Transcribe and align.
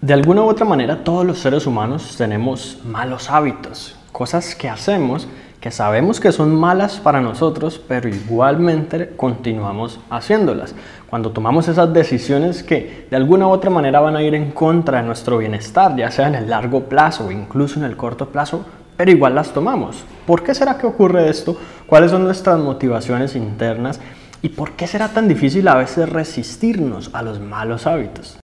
De 0.00 0.14
alguna 0.14 0.42
u 0.42 0.48
otra 0.48 0.64
manera, 0.64 1.04
todos 1.04 1.26
los 1.26 1.38
seres 1.38 1.66
humanos 1.66 2.16
tenemos 2.16 2.78
malos 2.84 3.30
hábitos, 3.30 3.96
cosas 4.12 4.54
que 4.54 4.68
hacemos 4.68 5.28
que 5.60 5.70
sabemos 5.70 6.20
que 6.20 6.32
son 6.32 6.54
malas 6.54 6.96
para 7.00 7.20
nosotros, 7.20 7.78
pero 7.86 8.08
igualmente 8.08 9.10
continuamos 9.14 10.00
haciéndolas. 10.08 10.74
Cuando 11.08 11.32
tomamos 11.32 11.68
esas 11.68 11.92
decisiones 11.92 12.62
que 12.62 13.06
de 13.10 13.16
alguna 13.16 13.46
u 13.46 13.50
otra 13.50 13.68
manera 13.68 14.00
van 14.00 14.16
a 14.16 14.22
ir 14.22 14.34
en 14.34 14.52
contra 14.52 15.02
de 15.02 15.06
nuestro 15.06 15.36
bienestar, 15.36 15.94
ya 15.96 16.10
sea 16.10 16.28
en 16.28 16.34
el 16.34 16.48
largo 16.48 16.84
plazo 16.84 17.26
o 17.26 17.30
incluso 17.30 17.78
en 17.78 17.84
el 17.84 17.98
corto 17.98 18.30
plazo, 18.30 18.64
pero 18.96 19.10
igual 19.10 19.34
las 19.34 19.52
tomamos. 19.52 20.02
¿Por 20.26 20.42
qué 20.42 20.54
será 20.54 20.78
que 20.78 20.86
ocurre 20.86 21.28
esto? 21.28 21.58
¿Cuáles 21.86 22.10
son 22.10 22.24
nuestras 22.24 22.58
motivaciones 22.58 23.36
internas? 23.36 24.00
¿Y 24.40 24.48
por 24.48 24.72
qué 24.72 24.86
será 24.86 25.08
tan 25.08 25.28
difícil 25.28 25.68
a 25.68 25.74
veces 25.74 26.08
resistirnos 26.08 27.10
a 27.12 27.20
los 27.20 27.38
malos 27.38 27.86
hábitos? 27.86 28.39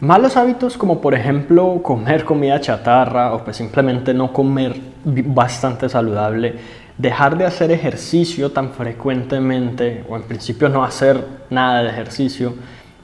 Malos 0.00 0.36
hábitos 0.36 0.78
como 0.78 1.00
por 1.00 1.12
ejemplo 1.16 1.80
comer 1.82 2.24
comida 2.24 2.60
chatarra 2.60 3.34
o 3.34 3.42
pues 3.42 3.56
simplemente 3.56 4.14
no 4.14 4.32
comer 4.32 4.76
bastante 5.04 5.88
saludable, 5.88 6.54
dejar 6.96 7.36
de 7.36 7.44
hacer 7.44 7.72
ejercicio 7.72 8.52
tan 8.52 8.70
frecuentemente 8.70 10.04
o 10.08 10.14
en 10.14 10.22
principio 10.22 10.68
no 10.68 10.84
hacer 10.84 11.20
nada 11.50 11.82
de 11.82 11.88
ejercicio, 11.88 12.54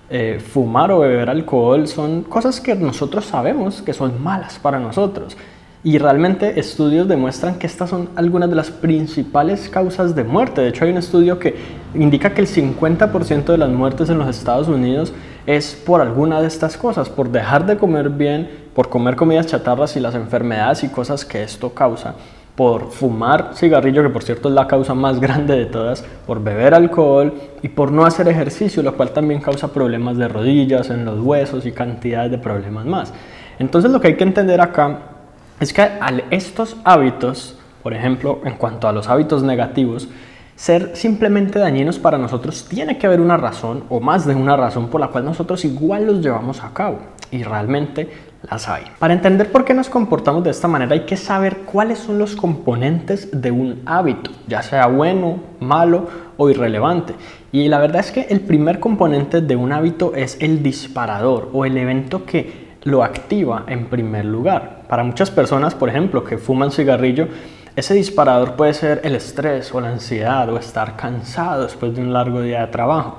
eh, 0.08 0.38
fumar 0.38 0.92
o 0.92 1.00
beber 1.00 1.30
alcohol 1.30 1.88
son 1.88 2.22
cosas 2.22 2.60
que 2.60 2.76
nosotros 2.76 3.24
sabemos 3.24 3.82
que 3.82 3.92
son 3.92 4.22
malas 4.22 4.60
para 4.60 4.78
nosotros. 4.78 5.36
Y 5.82 5.98
realmente 5.98 6.60
estudios 6.60 7.08
demuestran 7.08 7.56
que 7.58 7.66
estas 7.66 7.90
son 7.90 8.08
algunas 8.14 8.48
de 8.48 8.56
las 8.56 8.70
principales 8.70 9.68
causas 9.68 10.14
de 10.14 10.24
muerte. 10.24 10.62
De 10.62 10.68
hecho, 10.68 10.84
hay 10.84 10.92
un 10.92 10.98
estudio 10.98 11.38
que 11.38 11.56
indica 11.94 12.32
que 12.32 12.40
el 12.40 12.46
50% 12.46 13.44
de 13.46 13.58
las 13.58 13.68
muertes 13.68 14.08
en 14.08 14.18
los 14.18 14.28
Estados 14.28 14.68
Unidos 14.68 15.12
es 15.46 15.74
por 15.74 16.00
alguna 16.00 16.40
de 16.40 16.46
estas 16.46 16.76
cosas, 16.76 17.08
por 17.08 17.30
dejar 17.30 17.66
de 17.66 17.76
comer 17.76 18.08
bien, 18.08 18.68
por 18.74 18.88
comer 18.88 19.16
comidas 19.16 19.46
chatarras 19.46 19.96
y 19.96 20.00
las 20.00 20.14
enfermedades 20.14 20.84
y 20.84 20.88
cosas 20.88 21.24
que 21.24 21.42
esto 21.42 21.70
causa, 21.74 22.14
por 22.56 22.90
fumar 22.90 23.50
cigarrillo, 23.54 24.02
que 24.02 24.08
por 24.08 24.22
cierto 24.22 24.48
es 24.48 24.54
la 24.54 24.66
causa 24.66 24.94
más 24.94 25.20
grande 25.20 25.56
de 25.56 25.66
todas, 25.66 26.04
por 26.26 26.42
beber 26.42 26.74
alcohol 26.74 27.34
y 27.62 27.68
por 27.68 27.92
no 27.92 28.06
hacer 28.06 28.28
ejercicio, 28.28 28.82
lo 28.82 28.96
cual 28.96 29.10
también 29.10 29.40
causa 29.40 29.72
problemas 29.72 30.16
de 30.16 30.28
rodillas, 30.28 30.90
en 30.90 31.04
los 31.04 31.20
huesos 31.20 31.66
y 31.66 31.72
cantidades 31.72 32.30
de 32.30 32.38
problemas 32.38 32.86
más. 32.86 33.12
Entonces 33.58 33.90
lo 33.90 34.00
que 34.00 34.08
hay 34.08 34.16
que 34.16 34.24
entender 34.24 34.60
acá 34.60 34.98
es 35.60 35.72
que 35.72 35.88
estos 36.30 36.76
hábitos, 36.84 37.56
por 37.82 37.94
ejemplo, 37.94 38.40
en 38.44 38.54
cuanto 38.54 38.88
a 38.88 38.92
los 38.92 39.08
hábitos 39.08 39.42
negativos, 39.42 40.08
ser 40.56 40.92
simplemente 40.94 41.58
dañinos 41.58 41.98
para 41.98 42.18
nosotros, 42.18 42.66
tiene 42.68 42.98
que 42.98 43.06
haber 43.06 43.20
una 43.20 43.36
razón 43.36 43.84
o 43.88 44.00
más 44.00 44.26
de 44.26 44.34
una 44.34 44.56
razón 44.56 44.88
por 44.88 45.00
la 45.00 45.08
cual 45.08 45.24
nosotros 45.24 45.64
igual 45.64 46.06
los 46.06 46.20
llevamos 46.20 46.62
a 46.62 46.72
cabo. 46.72 46.98
Y 47.30 47.42
realmente 47.42 48.08
las 48.48 48.68
hay. 48.68 48.84
Para 48.98 49.14
entender 49.14 49.50
por 49.50 49.64
qué 49.64 49.74
nos 49.74 49.88
comportamos 49.88 50.44
de 50.44 50.50
esta 50.50 50.68
manera 50.68 50.92
hay 50.92 51.00
que 51.00 51.16
saber 51.16 51.58
cuáles 51.64 51.98
son 51.98 52.18
los 52.18 52.36
componentes 52.36 53.28
de 53.32 53.50
un 53.50 53.82
hábito, 53.86 54.30
ya 54.46 54.62
sea 54.62 54.86
bueno, 54.86 55.40
malo 55.60 56.06
o 56.36 56.50
irrelevante. 56.50 57.14
Y 57.50 57.68
la 57.68 57.78
verdad 57.78 58.00
es 58.00 58.12
que 58.12 58.26
el 58.30 58.40
primer 58.40 58.78
componente 58.78 59.40
de 59.40 59.56
un 59.56 59.72
hábito 59.72 60.14
es 60.14 60.36
el 60.40 60.62
disparador 60.62 61.50
o 61.52 61.64
el 61.64 61.76
evento 61.76 62.24
que 62.24 62.64
lo 62.84 63.02
activa 63.02 63.64
en 63.66 63.86
primer 63.86 64.26
lugar. 64.26 64.82
Para 64.88 65.02
muchas 65.02 65.30
personas, 65.30 65.74
por 65.74 65.88
ejemplo, 65.88 66.22
que 66.22 66.38
fuman 66.38 66.70
cigarrillo, 66.70 67.28
ese 67.76 67.94
disparador 67.94 68.54
puede 68.54 68.72
ser 68.72 69.00
el 69.02 69.16
estrés 69.16 69.74
o 69.74 69.80
la 69.80 69.88
ansiedad 69.88 70.48
o 70.48 70.58
estar 70.58 70.94
cansado 70.94 71.64
después 71.64 71.94
de 71.94 72.02
un 72.02 72.12
largo 72.12 72.40
día 72.40 72.60
de 72.60 72.66
trabajo. 72.68 73.18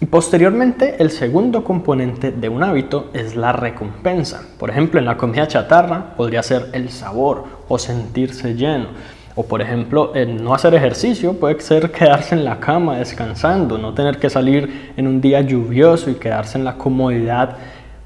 Y 0.00 0.06
posteriormente, 0.06 0.94
el 1.00 1.10
segundo 1.10 1.64
componente 1.64 2.30
de 2.30 2.48
un 2.48 2.62
hábito 2.62 3.10
es 3.12 3.34
la 3.34 3.50
recompensa. 3.50 4.42
Por 4.56 4.70
ejemplo, 4.70 5.00
en 5.00 5.06
la 5.06 5.16
comida 5.16 5.48
chatarra 5.48 6.14
podría 6.16 6.44
ser 6.44 6.68
el 6.72 6.90
sabor 6.90 7.46
o 7.66 7.76
sentirse 7.76 8.54
lleno. 8.54 8.86
O 9.34 9.46
por 9.46 9.60
ejemplo, 9.60 10.14
en 10.14 10.44
no 10.44 10.54
hacer 10.54 10.74
ejercicio 10.74 11.32
puede 11.32 11.60
ser 11.60 11.90
quedarse 11.92 12.36
en 12.36 12.44
la 12.44 12.60
cama 12.60 12.98
descansando, 12.98 13.78
no 13.78 13.94
tener 13.94 14.18
que 14.18 14.30
salir 14.30 14.92
en 14.96 15.08
un 15.08 15.20
día 15.20 15.40
lluvioso 15.40 16.08
y 16.10 16.14
quedarse 16.14 16.56
en 16.56 16.64
la 16.64 16.76
comodidad 16.76 17.56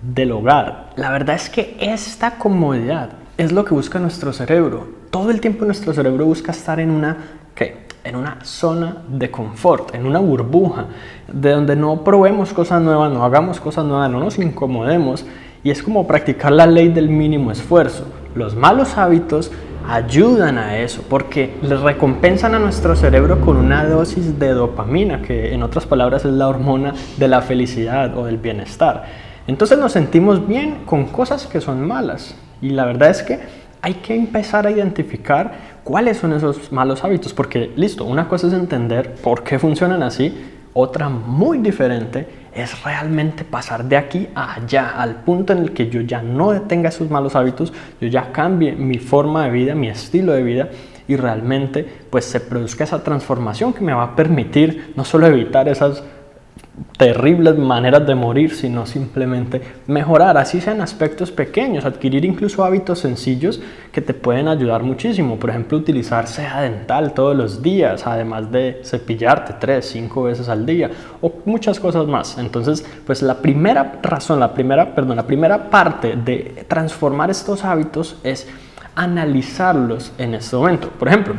del 0.01 0.33
hogar. 0.33 0.91
La 0.97 1.11
verdad 1.11 1.37
es 1.37 1.51
que 1.51 1.77
esta 1.79 2.39
comodidad 2.39 3.11
es 3.37 3.53
lo 3.53 3.67
que 3.67 3.75
busca 3.75 3.99
nuestro 3.99 4.33
cerebro. 4.33 5.02
Todo 5.13 5.31
el 5.31 5.43
tiempo 5.43 5.67
nuestro 5.67 5.93
cerebro 5.93 6.25
busca 6.25 6.53
estar 6.53 6.81
en 6.81 6.91
una, 6.91 7.19
¿qué? 7.55 7.85
En 8.03 8.17
una 8.17 8.39
zona 8.45 9.03
de 9.09 9.31
confort, 9.31 9.95
en 9.95 10.07
una 10.07 10.21
burbuja, 10.21 10.87
de 11.31 11.51
donde 11.51 11.77
no 11.77 12.03
probemos 12.03 12.55
cosas 12.55 12.81
nuevas, 12.81 13.13
no 13.13 13.23
hagamos 13.23 13.61
cosas 13.61 13.85
nuevas, 13.85 14.11
no 14.11 14.21
nos 14.21 14.39
incomodemos. 14.39 15.27
Y 15.63 15.71
es 15.71 15.83
como 15.83 16.07
practicar 16.07 16.53
la 16.53 16.67
ley 16.67 16.89
del 16.89 17.11
mínimo 17.11 17.53
esfuerzo. 17.53 18.07
Los 18.35 18.57
malos 18.57 18.97
hábitos 18.97 19.53
ayudan 19.87 20.57
a 20.57 20.79
eso 20.79 21.05
porque 21.11 21.59
le 21.61 21.77
recompensan 21.77 22.55
a 22.55 22.59
nuestro 22.59 22.97
cerebro 22.97 23.39
con 23.43 23.59
una 23.59 23.85
dosis 23.85 24.39
de 24.39 24.49
dopamina, 24.49 25.21
que 25.21 25.53
en 25.53 25.63
otras 25.63 25.85
palabras 25.85 26.25
es 26.25 26.33
la 26.33 26.49
hormona 26.49 26.95
de 27.19 27.29
la 27.29 27.43
felicidad 27.43 28.17
o 28.17 28.25
del 28.25 28.39
bienestar. 28.39 29.05
Entonces 29.47 29.79
nos 29.79 29.93
sentimos 29.93 30.49
bien 30.49 30.85
con 30.87 31.05
cosas 31.05 31.47
que 31.47 31.61
son 31.61 31.87
malas. 31.87 32.35
Y 32.63 32.71
la 32.71 32.87
verdad 32.87 33.11
es 33.11 33.23
que 33.23 33.41
hay 33.83 33.95
que 33.95 34.15
empezar 34.15 34.67
a 34.67 34.71
identificar 34.71 35.53
cuáles 35.83 36.17
son 36.19 36.33
esos 36.33 36.71
malos 36.71 37.03
hábitos. 37.05 37.35
Porque, 37.35 37.73
listo, 37.77 38.05
una 38.05 38.29
cosa 38.29 38.47
es 38.47 38.53
entender 38.53 39.17
por 39.17 39.43
qué 39.43 39.59
funcionan 39.59 40.03
así, 40.03 40.33
otra 40.73 41.09
muy 41.09 41.59
diferente 41.59 42.27
es 42.55 42.83
realmente 42.83 43.45
pasar 43.45 43.85
de 43.85 43.97
aquí 43.97 44.29
a 44.35 44.55
allá, 44.55 44.91
al 44.91 45.17
punto 45.17 45.53
en 45.53 45.61
el 45.61 45.73
que 45.73 45.89
yo 45.89 46.01
ya 46.03 46.23
no 46.23 46.63
tenga 46.63 46.91
esos 46.91 47.11
malos 47.11 47.35
hábitos, 47.35 47.73
yo 48.01 48.09
ya 48.09 48.31
cambie 48.31 48.73
mi 48.73 48.99
forma 48.99 49.45
de 49.45 49.51
vida, 49.51 49.75
mi 49.75 49.89
estilo 49.89 50.33
de 50.33 50.43
vida 50.43 50.69
y 51.09 51.17
realmente 51.17 51.87
pues 52.09 52.25
se 52.25 52.41
produzca 52.41 52.85
esa 52.85 53.03
transformación 53.03 53.73
que 53.73 53.81
me 53.81 53.93
va 53.93 54.05
a 54.05 54.17
permitir 54.17 54.93
no 54.97 55.05
solo 55.05 55.27
evitar 55.27 55.69
esas 55.69 56.05
terribles 56.97 57.59
maneras 57.59 58.07
de 58.07 58.15
morir, 58.15 58.55
sino 58.55 58.87
simplemente 58.87 59.61
mejorar, 59.87 60.39
así 60.39 60.61
sean 60.61 60.81
aspectos 60.81 61.31
pequeños, 61.31 61.85
adquirir 61.85 62.25
incluso 62.25 62.65
hábitos 62.65 63.01
sencillos 63.01 63.61
que 63.93 64.01
te 64.01 64.15
pueden 64.15 64.49
ayudar 64.49 64.83
muchísimo. 64.83 65.39
Por 65.39 65.51
ejemplo, 65.51 65.79
utilizar 65.79 66.27
seda 66.27 66.63
dental 66.63 67.13
todos 67.13 67.37
los 67.37 67.63
días, 67.63 68.07
además 68.07 68.51
de 68.51 68.81
cepillarte 68.85 69.55
tres, 69.59 69.87
cinco 69.87 70.25
veces 70.25 70.49
al 70.49 70.65
día 70.65 70.91
o 71.21 71.33
muchas 71.45 71.79
cosas 71.79 72.07
más. 72.07 72.39
Entonces, 72.39 72.85
pues 73.07 73.21
la 73.23 73.35
primera 73.39 74.01
razón, 74.03 74.41
la 74.41 74.55
primera, 74.55 74.95
perdón, 74.95 75.17
la 75.17 75.27
primera 75.27 75.71
parte 75.71 76.17
de 76.17 76.65
transformar 76.69 77.31
estos 77.31 77.65
hábitos 77.65 78.17
es 78.23 78.49
analizarlos 78.95 80.13
en 80.19 80.35
este 80.35 80.57
momento. 80.57 80.89
Por 80.89 81.09
ejemplo, 81.09 81.35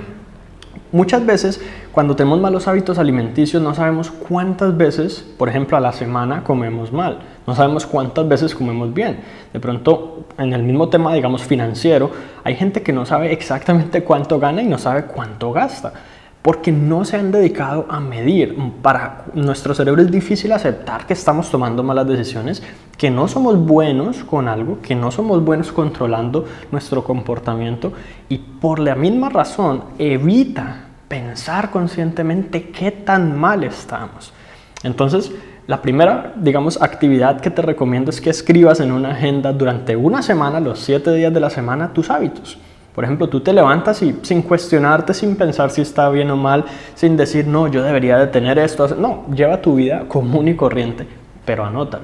Muchas 0.94 1.25
veces 1.25 1.59
cuando 1.94 2.16
tenemos 2.16 2.42
malos 2.42 2.68
hábitos 2.68 2.98
alimenticios 2.98 3.62
no 3.62 3.76
sabemos 3.76 4.09
cuántas 4.09 4.76
veces, 4.76 5.24
por 5.38 5.48
ejemplo, 5.48 5.78
a 5.78 5.80
la 5.80 5.94
semana 5.94 6.44
comemos 6.44 6.92
mal, 6.92 7.20
no 7.46 7.54
sabemos 7.54 7.86
cuántas 7.86 8.28
veces 8.28 8.56
comemos 8.56 8.92
bien. 8.96 9.20
De 9.54 9.59
pronto, 9.59 10.26
en 10.40 10.54
el 10.54 10.64
mismo 10.64 10.90
tema, 10.90 11.14
digamos, 11.14 11.44
financiero, 11.44 12.09
hay 12.44 12.56
gente 12.56 12.81
que 12.81 12.94
no 12.94 13.06
sabe 13.06 13.31
exactamente 13.31 14.04
cuánto 14.04 14.40
gana 14.40 14.64
y 14.64 14.66
no 14.66 14.80
sabe 14.80 15.06
cuánto 15.06 15.52
gasta 15.52 15.94
porque 16.42 16.72
no 16.74 17.06
se 17.06 17.16
han 17.16 17.31
dedicado 17.31 17.86
a 17.90 18.00
medir. 18.00 18.58
Para 18.81 19.25
nuestro 19.36 19.75
cerebro 19.75 20.02
es 20.02 20.12
difícil 20.12 20.52
aceptar 20.52 21.06
que 21.06 21.14
estamos 21.14 21.50
tomando 21.52 21.84
malas 21.84 22.08
decisiones, 22.08 22.64
que 22.98 23.12
no 23.12 23.28
somos 23.28 23.56
buenos 23.58 24.24
con 24.24 24.48
algo, 24.48 24.80
que 24.81 24.96
no 24.96 25.12
somos 25.12 25.46
buenos 25.46 25.72
controlando 25.72 26.46
nuestro 26.72 27.04
comportamiento 27.04 27.94
y 28.30 28.40
por 28.40 28.80
la 28.80 28.96
misma 28.96 29.30
razón 29.30 29.84
evita 30.00 30.88
pensar 31.13 31.69
conscientemente 31.69 32.69
qué 32.69 32.89
tan 32.89 33.39
mal 33.39 33.63
estamos. 33.63 34.33
Entonces, 34.81 35.31
la 35.68 35.80
primera, 35.80 36.33
digamos, 36.36 36.81
actividad 36.81 37.39
que 37.39 37.51
te 37.51 37.62
recomiendo 37.62 38.10
es 38.10 38.19
que 38.19 38.31
escribas 38.31 38.80
en 38.80 38.92
una 38.92 39.12
agenda 39.12 39.54
durante 39.54 39.95
una 39.95 40.24
semana, 40.24 40.60
los 40.60 40.80
siete 40.80 41.13
días 41.13 41.31
de 41.31 41.39
la 41.39 41.51
semana, 41.51 41.94
tus 41.94 42.10
hábitos. 42.10 42.57
Por 42.95 43.04
ejemplo, 43.04 43.30
tú 43.30 43.42
te 43.42 43.54
levantas 43.54 44.01
y 44.01 44.18
sin 44.24 44.42
cuestionarte, 44.42 45.13
sin 45.13 45.36
pensar 45.36 45.69
si 45.69 45.81
está 45.81 46.10
bien 46.10 46.31
o 46.31 46.36
mal, 46.36 46.65
sin 46.95 47.15
decir, 47.15 47.45
no, 47.45 47.68
yo 47.68 47.83
debería 47.83 48.18
de 48.18 48.25
tener 48.25 48.57
esto. 48.57 48.88
No, 48.95 49.25
lleva 49.36 49.62
tu 49.62 49.75
vida 49.75 50.06
común 50.07 50.48
y 50.48 50.56
corriente, 50.56 51.06
pero 51.45 51.63
anota. 51.63 52.00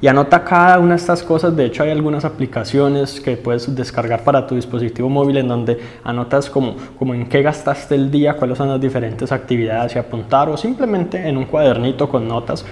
Y 0.00 0.08
anota 0.08 0.44
cada 0.44 0.78
una 0.78 0.90
de 0.90 0.96
estas 0.96 1.22
cosas. 1.22 1.56
De 1.56 1.64
hecho, 1.64 1.82
hay 1.82 1.90
algunas 1.90 2.24
aplicaciones 2.24 3.18
que 3.18 3.36
puedes 3.36 3.74
descargar 3.74 4.24
para 4.24 4.46
tu 4.46 4.54
dispositivo 4.54 5.08
móvil 5.08 5.38
en 5.38 5.48
donde 5.48 5.78
anotas 6.04 6.50
como, 6.50 6.76
como 6.98 7.14
en 7.14 7.26
qué 7.28 7.40
gastaste 7.42 7.94
el 7.94 8.10
día, 8.10 8.34
cuáles 8.34 8.58
son 8.58 8.68
las 8.68 8.80
diferentes 8.80 9.32
actividades 9.32 9.96
y 9.96 9.98
apuntar 9.98 10.50
o 10.50 10.56
simplemente 10.56 11.26
en 11.26 11.38
un 11.38 11.46
cuadernito 11.46 12.08
con 12.08 12.28
notas. 12.28 12.64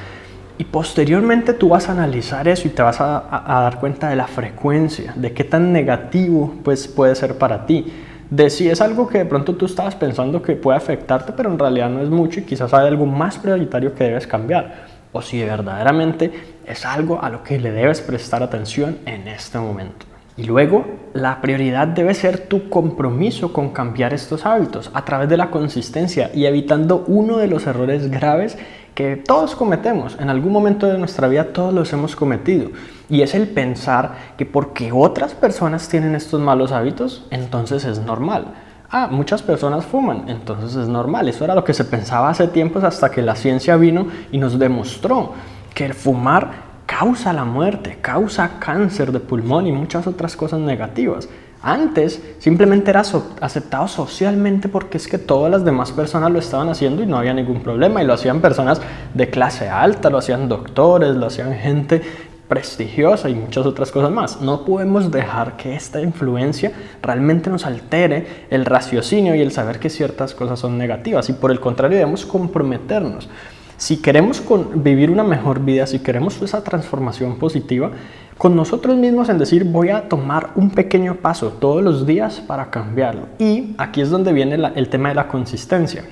Y 0.56 0.64
posteriormente 0.64 1.54
tú 1.54 1.70
vas 1.70 1.88
a 1.88 1.92
analizar 1.92 2.46
eso 2.46 2.68
y 2.68 2.70
te 2.70 2.82
vas 2.82 3.00
a, 3.00 3.24
dar 3.46 3.80
cuenta 3.80 4.08
de 4.08 4.16
la 4.16 4.28
frecuencia, 4.28 5.12
de 5.16 5.32
qué 5.32 5.42
tan 5.42 5.72
negativo 5.72 6.54
pues, 6.62 6.86
puede 6.86 7.14
ser 7.16 7.38
para 7.38 7.66
ti, 7.66 7.86
de 8.30 8.50
si 8.50 8.68
es 8.68 8.80
algo 8.80 9.08
que 9.08 9.18
de 9.18 9.24
pronto 9.24 9.56
tú 9.56 9.66
estabas 9.66 9.96
pensando 9.96 10.40
que 10.42 10.54
puede 10.54 10.76
afectarte, 10.76 11.32
pero 11.32 11.50
en 11.50 11.58
realidad 11.58 11.90
no 11.90 12.02
es 12.02 12.08
mucho 12.08 12.38
y 12.38 12.44
quizás 12.44 12.72
hay 12.72 12.86
algo 12.86 13.04
más 13.04 13.36
prioritario 13.36 13.94
que 13.94 14.04
debes 14.04 14.28
cambiar, 14.28 14.93
o 15.14 15.22
si 15.22 15.42
verdaderamente 15.42 16.30
es 16.66 16.84
algo 16.84 17.22
a 17.22 17.30
lo 17.30 17.42
que 17.42 17.58
le 17.58 17.72
debes 17.72 18.02
prestar 18.02 18.42
atención 18.42 18.98
en 19.06 19.28
este 19.28 19.58
momento. 19.58 20.04
Y 20.36 20.42
luego, 20.42 20.84
la 21.12 21.40
prioridad 21.40 21.86
debe 21.86 22.12
ser 22.12 22.48
tu 22.48 22.68
compromiso 22.68 23.52
con 23.52 23.70
cambiar 23.70 24.12
estos 24.12 24.44
hábitos 24.44 24.90
a 24.92 25.04
través 25.04 25.28
de 25.28 25.36
la 25.36 25.50
consistencia 25.50 26.32
y 26.34 26.46
evitando 26.46 27.04
uno 27.06 27.38
de 27.38 27.46
los 27.46 27.68
errores 27.68 28.10
graves 28.10 28.58
que 28.96 29.14
todos 29.14 29.54
cometemos. 29.54 30.16
En 30.18 30.30
algún 30.30 30.52
momento 30.52 30.88
de 30.88 30.98
nuestra 30.98 31.28
vida 31.28 31.52
todos 31.52 31.72
los 31.72 31.92
hemos 31.92 32.16
cometido. 32.16 32.70
Y 33.08 33.22
es 33.22 33.36
el 33.36 33.46
pensar 33.46 34.34
que 34.36 34.44
porque 34.44 34.90
otras 34.92 35.34
personas 35.34 35.88
tienen 35.88 36.16
estos 36.16 36.40
malos 36.40 36.72
hábitos, 36.72 37.28
entonces 37.30 37.84
es 37.84 38.00
normal. 38.00 38.54
Ah, 38.90 39.08
muchas 39.10 39.42
personas 39.42 39.84
fuman, 39.84 40.28
entonces 40.28 40.76
es 40.76 40.88
normal. 40.88 41.28
Eso 41.28 41.44
era 41.44 41.54
lo 41.54 41.64
que 41.64 41.74
se 41.74 41.84
pensaba 41.84 42.30
hace 42.30 42.48
tiempos 42.48 42.84
hasta 42.84 43.10
que 43.10 43.22
la 43.22 43.34
ciencia 43.34 43.76
vino 43.76 44.06
y 44.30 44.38
nos 44.38 44.58
demostró 44.58 45.32
que 45.74 45.84
el 45.86 45.94
fumar 45.94 46.74
causa 46.86 47.32
la 47.32 47.44
muerte, 47.44 47.98
causa 48.00 48.58
cáncer 48.58 49.10
de 49.10 49.20
pulmón 49.20 49.66
y 49.66 49.72
muchas 49.72 50.06
otras 50.06 50.36
cosas 50.36 50.60
negativas. 50.60 51.28
Antes 51.62 52.22
simplemente 52.40 52.90
era 52.90 53.02
aceptado 53.40 53.88
socialmente 53.88 54.68
porque 54.68 54.98
es 54.98 55.08
que 55.08 55.16
todas 55.16 55.50
las 55.50 55.64
demás 55.64 55.92
personas 55.92 56.30
lo 56.30 56.38
estaban 56.38 56.68
haciendo 56.68 57.02
y 57.02 57.06
no 57.06 57.16
había 57.16 57.32
ningún 57.32 57.62
problema 57.62 58.02
y 58.02 58.06
lo 58.06 58.12
hacían 58.12 58.42
personas 58.42 58.82
de 59.14 59.30
clase 59.30 59.70
alta, 59.70 60.10
lo 60.10 60.18
hacían 60.18 60.46
doctores, 60.46 61.16
lo 61.16 61.26
hacían 61.26 61.54
gente 61.54 62.02
prestigiosa 62.48 63.28
y 63.28 63.34
muchas 63.34 63.66
otras 63.66 63.90
cosas 63.90 64.10
más. 64.10 64.40
No 64.40 64.64
podemos 64.64 65.10
dejar 65.10 65.56
que 65.56 65.74
esta 65.74 66.00
influencia 66.00 66.72
realmente 67.02 67.50
nos 67.50 67.66
altere 67.66 68.46
el 68.50 68.64
raciocinio 68.64 69.34
y 69.34 69.40
el 69.40 69.52
saber 69.52 69.78
que 69.78 69.90
ciertas 69.90 70.34
cosas 70.34 70.58
son 70.58 70.78
negativas 70.78 71.28
y 71.28 71.32
por 71.32 71.50
el 71.50 71.60
contrario 71.60 71.98
debemos 71.98 72.26
comprometernos 72.26 73.28
si 73.76 73.98
queremos 73.98 74.42
vivir 74.76 75.10
una 75.10 75.24
mejor 75.24 75.60
vida, 75.60 75.86
si 75.86 75.98
queremos 75.98 76.40
esa 76.40 76.62
transformación 76.62 77.38
positiva, 77.38 77.90
con 78.38 78.56
nosotros 78.56 78.96
mismos 78.96 79.28
en 79.28 79.38
decir 79.38 79.64
voy 79.64 79.90
a 79.90 80.08
tomar 80.08 80.50
un 80.54 80.70
pequeño 80.70 81.16
paso 81.16 81.48
todos 81.60 81.82
los 81.82 82.06
días 82.06 82.40
para 82.40 82.70
cambiarlo. 82.70 83.28
Y 83.38 83.74
aquí 83.78 84.00
es 84.00 84.10
donde 84.10 84.32
viene 84.32 84.54
el 84.74 84.88
tema 84.88 85.08
de 85.08 85.16
la 85.16 85.28
consistencia. 85.28 86.04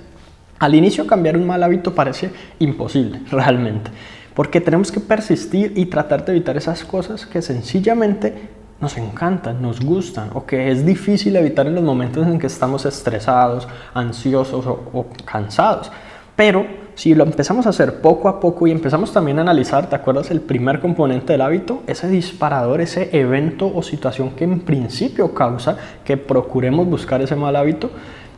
Al 0.58 0.75
inicio 0.75 1.06
cambiar 1.06 1.37
un 1.37 1.46
mal 1.46 1.62
hábito 1.62 1.94
parece 1.94 2.31
imposible, 2.58 3.20
realmente, 3.31 3.90
porque 4.34 4.61
tenemos 4.61 4.90
que 4.90 5.00
persistir 5.00 5.73
y 5.76 5.87
tratar 5.87 6.25
de 6.25 6.32
evitar 6.32 6.56
esas 6.56 6.84
cosas 6.84 7.26
que 7.26 7.43
sencillamente 7.43 8.50
nos 8.81 8.96
encantan, 8.96 9.62
nos 9.62 9.81
gustan 9.81 10.31
o 10.34 10.44
que 10.44 10.70
es 10.70 10.84
difícil 10.84 11.37
evitar 11.37 11.67
en 11.67 11.75
los 11.75 11.84
momentos 11.84 12.26
en 12.26 12.38
que 12.38 12.49
estamos 12.49 12.84
estresados, 12.84 13.69
ansiosos 13.94 14.67
o, 14.67 14.90
o 14.93 15.06
cansados. 15.25 15.90
Pero 16.34 16.67
si 16.94 17.14
lo 17.14 17.25
empezamos 17.25 17.67
a 17.67 17.70
hacer 17.70 18.00
poco 18.00 18.29
a 18.29 18.40
poco 18.40 18.67
y 18.67 18.70
empezamos 18.70 19.12
también 19.12 19.38
a 19.38 19.43
analizar, 19.43 19.88
¿te 19.88 19.96
acuerdas 19.96 20.31
el 20.31 20.40
primer 20.40 20.81
componente 20.81 21.32
del 21.32 21.43
hábito? 21.43 21.82
Ese 21.87 22.08
disparador, 22.08 22.81
ese 22.81 23.08
evento 23.17 23.70
o 23.73 23.82
situación 23.82 24.31
que 24.31 24.44
en 24.44 24.61
principio 24.61 25.32
causa 25.32 25.76
que 26.05 26.17
procuremos 26.17 26.87
buscar 26.87 27.23
ese 27.23 27.37
mal 27.37 27.56
hábito, 27.56 27.90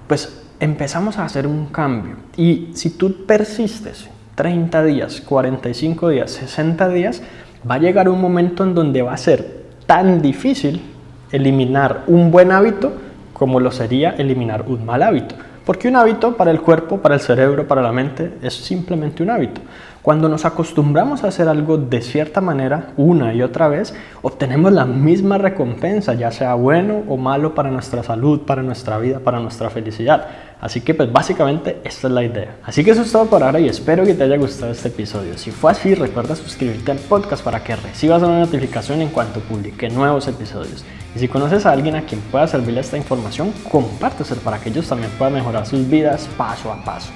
pues 0.06 0.43
empezamos 0.61 1.19
a 1.19 1.25
hacer 1.25 1.46
un 1.46 1.67
cambio. 1.67 2.17
Y 2.37 2.70
si 2.75 2.91
tú 2.91 3.25
persistes 3.26 4.08
30 4.34 4.84
días, 4.84 5.20
45 5.20 6.08
días, 6.08 6.31
60 6.31 6.88
días, 6.88 7.22
va 7.69 7.76
a 7.76 7.78
llegar 7.78 8.08
un 8.08 8.20
momento 8.20 8.64
en 8.64 8.75
donde 8.75 9.02
va 9.02 9.12
a 9.12 9.16
ser 9.16 9.64
tan 9.86 10.22
difícil 10.22 10.82
eliminar 11.31 12.04
un 12.06 12.31
buen 12.31 12.52
hábito 12.52 12.92
como 13.32 13.60
lo 13.60 13.70
sería 13.70 14.10
eliminar 14.10 14.64
un 14.66 14.86
mal 14.86 15.02
hábito. 15.02 15.34
Porque 15.64 15.88
un 15.88 15.96
hábito 15.96 16.36
para 16.36 16.50
el 16.50 16.60
cuerpo, 16.60 16.98
para 16.98 17.14
el 17.14 17.20
cerebro, 17.20 17.66
para 17.66 17.82
la 17.82 17.92
mente 17.92 18.34
es 18.42 18.54
simplemente 18.54 19.22
un 19.22 19.31
hábito. 19.31 19.60
Cuando 20.04 20.28
nos 20.28 20.44
acostumbramos 20.44 21.24
a 21.24 21.28
hacer 21.28 21.48
algo 21.48 21.78
de 21.78 22.02
cierta 22.02 22.42
manera 22.42 22.92
una 22.98 23.32
y 23.32 23.40
otra 23.40 23.68
vez, 23.68 23.94
obtenemos 24.20 24.70
la 24.70 24.84
misma 24.84 25.38
recompensa, 25.38 26.12
ya 26.12 26.30
sea 26.30 26.52
bueno 26.52 27.04
o 27.08 27.16
malo 27.16 27.54
para 27.54 27.70
nuestra 27.70 28.02
salud, 28.02 28.40
para 28.40 28.62
nuestra 28.62 28.98
vida, 28.98 29.20
para 29.20 29.40
nuestra 29.40 29.70
felicidad. 29.70 30.26
Así 30.60 30.82
que 30.82 30.92
pues 30.92 31.10
básicamente 31.10 31.80
esta 31.84 32.08
es 32.08 32.12
la 32.12 32.22
idea. 32.22 32.56
Así 32.64 32.84
que 32.84 32.90
eso 32.90 33.00
es 33.00 33.10
todo 33.10 33.24
por 33.24 33.42
ahora 33.42 33.60
y 33.60 33.66
espero 33.66 34.04
que 34.04 34.12
te 34.12 34.24
haya 34.24 34.36
gustado 34.36 34.72
este 34.72 34.88
episodio. 34.88 35.38
Si 35.38 35.50
fue 35.50 35.72
así, 35.72 35.94
recuerda 35.94 36.36
suscribirte 36.36 36.90
al 36.90 36.98
podcast 36.98 37.42
para 37.42 37.64
que 37.64 37.74
recibas 37.74 38.22
una 38.22 38.40
notificación 38.40 39.00
en 39.00 39.08
cuanto 39.08 39.40
publique 39.40 39.88
nuevos 39.88 40.28
episodios. 40.28 40.84
Y 41.16 41.18
si 41.18 41.28
conoces 41.28 41.64
a 41.64 41.72
alguien 41.72 41.96
a 41.96 42.02
quien 42.02 42.20
pueda 42.20 42.46
servirle 42.46 42.82
esta 42.82 42.98
información, 42.98 43.54
compárteselo 43.72 44.42
para 44.42 44.58
que 44.58 44.68
ellos 44.68 44.86
también 44.86 45.10
puedan 45.16 45.32
mejorar 45.32 45.64
sus 45.64 45.88
vidas 45.88 46.28
paso 46.36 46.70
a 46.70 46.84
paso. 46.84 47.10